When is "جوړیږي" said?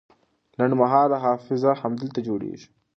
2.27-2.67